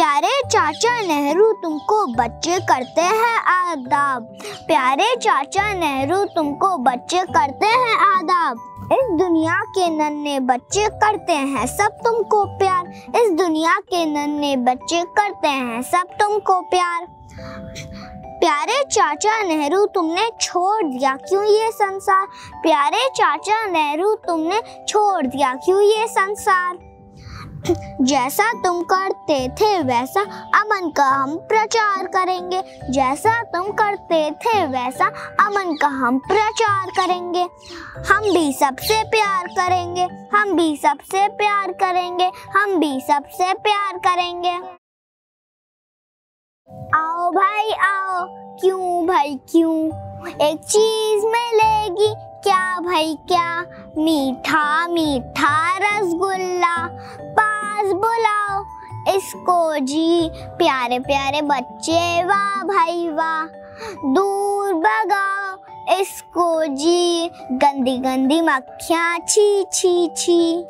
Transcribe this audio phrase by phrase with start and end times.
[0.00, 4.24] پیارے چاچا نہرو، تم کو بچے کرتے ہیں آداب۔
[4.66, 11.34] پیارے چاچا نہرو، تم کو بچے کرتے ہیں آداب۔ اس دنیا کے ننے بچے کرتے
[11.34, 16.62] ہیں، سب تم کو پیار۔ اس دنیا کے ننے بچے کرتے ہیں، سب تم کو
[16.70, 17.02] پیار۔
[18.40, 22.26] پیارے چاچا نہرو، تم نے چھوڑ دیا کیوں یہ سنسار؟
[22.62, 26.89] پیارے چاچا نہرو، تم نے چھوڑ دیا کیوں یہ سنسار؟
[27.98, 30.20] جیسا تم کرتے تھے ویسا
[30.52, 35.04] امن کا ہم پرچار کریں گے۔ جیسا تم کرتے تھے ویسا
[35.38, 37.44] امن کا ہم پرچار کریں گے۔
[38.10, 42.78] ہم بھی سب سے پیار کریں گے۔ ہم بھی سب سے پیار کریں گے۔ ہم
[42.78, 44.58] بھی سب سے پیار کریں گے۔
[46.92, 48.26] آؤ بھائی، آؤ۔
[48.60, 49.90] کیوں بھائی، کیوں؟
[50.38, 53.62] ایک چیز ملے گی۔ کیا بھائی، کیا؟
[53.96, 56.86] میٹھا میٹھا رس گلا۔
[57.80, 58.62] پاس بلاؤ۔
[59.16, 63.52] اس کو جی پیارے پیارے بچے، واہ بھائی واہ۔
[64.16, 65.56] دور بگاؤ
[65.98, 67.28] اس کو جی
[67.62, 70.62] گندی گندی مکھیاں، چھی چھی چھی۔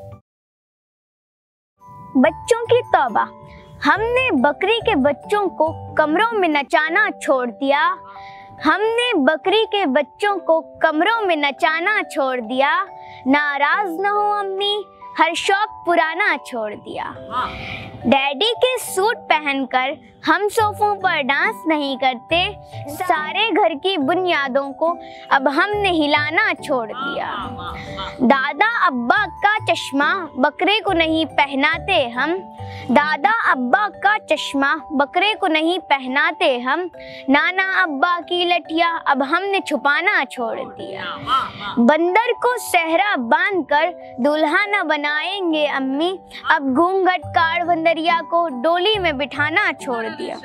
[2.15, 3.25] بچوں کی توبہ۔
[3.87, 7.95] ہم نے بکری کے بچوں کو کمروں میں نچانا چھوڑ دیا۔
[8.67, 12.85] ہم نے بکری کے بچوں کو کمروں میں نچانا چھوڑ دیا۔
[13.27, 17.11] ناراض نہ ہو امی۔ ہر شوق پرانا چھوڑ دیا۔
[18.05, 19.91] ڈیڈی کے سوٹ پہن کر
[20.29, 22.47] ہم صوفوں پر ڈانس نہیں کرتے،
[22.89, 24.95] سارے گھر کی بنیادوں کو
[25.29, 27.33] اب ہم نے ہلانا چھوڑ دیا۔
[28.21, 32.35] دادا ابا کا چشمہ بکرے کو نہیں پہناتے ہم
[32.89, 36.87] دادا ابا کا چشمہ بکرے کو نہیں پہناتے ہم۔
[37.29, 41.01] نانا ابا کی لٹیا، اب ہم نے چھپانا چھوڑ دیا۔
[41.77, 46.17] بندر کو صحرا باندھ کر دلہا نہ بنائیں گے امی۔
[46.49, 50.37] اب گھونگھٹ کاڑ بندریا کو ڈولی میں بٹھانا چھوڑ دیا۔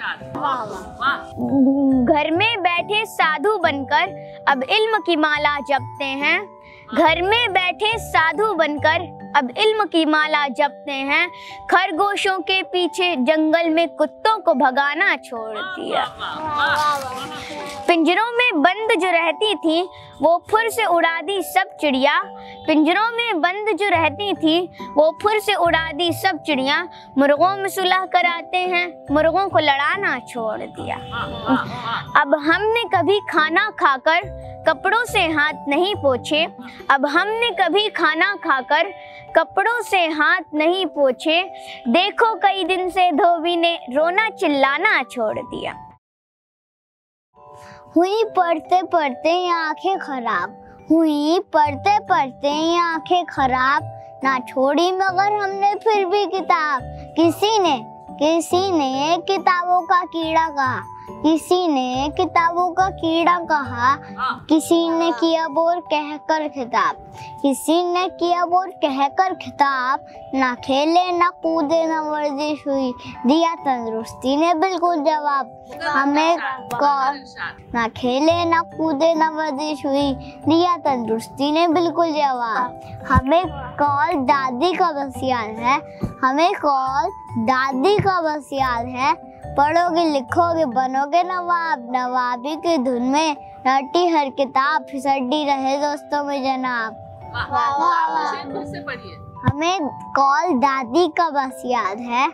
[2.07, 4.05] گھر میں بیٹھے سادھو بن کر
[4.45, 6.39] اب علم کی مالا جپتے ہیں۔
[6.97, 9.01] گھر میں بیٹھے سادھو بن کر
[9.35, 11.25] اب علم کی مالا جپتے ہیں
[11.69, 16.05] خرگوشوں کے پیچھے جنگل میں کتوں کو بھگانا چھوڑ دیا
[18.05, 19.85] پنجروں میں بند جو رہتی تھی،
[20.21, 22.21] وہ پھر سے اڑا دی سب چڑیا۔
[22.67, 26.83] پنجروں میں بند جو رہتی تھی، وہ پھر سے اڑا دی سب چڑیا۔
[27.15, 30.95] مرغوں میں صلح کراتے ہیں، مرغوں کو لڑانا چھوڑ دیا۔
[32.15, 34.19] اب ہم نے کبھی کھانا کھا کر
[34.65, 36.45] کپڑوں سے ہاتھ نہیں پوچھے۔
[36.87, 38.87] اب ہم نے کبھی کھانا کھا کر
[39.33, 41.43] کپڑوں سے ہاتھ نہیں پوچھے۔
[41.85, 45.73] دیکھو، کئی دن سے دھوبی نے رونا چلانا چھوڑ دیا۔
[47.95, 50.49] ہوئی پڑھتے پڑھتے یہ آنکھیں خراب،
[50.89, 53.83] ہوئی پڑھتے پڑھتے یہ آنکھیں خراب۔
[54.23, 56.81] نہ چھوڑی مگر ہم نے پھر بھی کتاب۔
[57.17, 57.81] کسی نے
[58.19, 63.95] کسی نے کتابوں کا کیڑا کہا۔ کسی نے کتابوں کا کیڑا کہا
[64.47, 66.95] کسی نے کیا بور کہہ کر خطاب
[67.43, 72.91] کسی نے کیا بور کہہ کر خطاب نہ کھیلے نہ کودے نہ ورزش ہوئی
[73.23, 75.47] دیا تندرستی نے بالکل جواب
[75.95, 76.35] ہمیں
[77.73, 80.13] نہ کھیلے نہ کودے نہ ورزش ہوئی
[80.45, 83.43] دیا تندرستی نے بالکل جواب ہمیں
[83.77, 85.77] کال دادی کا بس یاد ہے
[86.23, 87.09] ہمیں کال
[87.47, 89.13] دادی کا بس یاد ہے
[89.55, 93.35] پڑھو گے، لکھو گے، بنو گے نواب۔ نوابی کی دھن میں
[93.65, 96.93] رٹی ہر کتاب پھسڈی رہے دوستوں میں جناب۔
[99.43, 99.79] ہمیں
[100.15, 102.27] کال دادی کا بس یاد ہے۔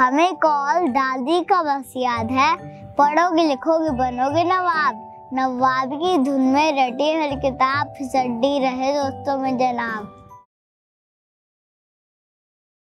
[0.00, 2.54] ہمیں کال دادی کا بس یاد ہے۔
[2.96, 4.96] پڑھو گے، لکھو گے، بنو گے نواب۔
[5.32, 10.17] نواب کی دھن میں رٹی ہر کتاب پھسڈی رہے دوستوں میں جناب۔